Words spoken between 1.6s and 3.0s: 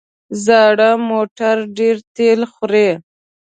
ډېره تېل خوري.